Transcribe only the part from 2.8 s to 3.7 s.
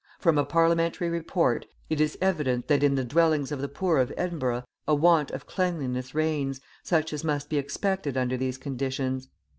in the dwellings of the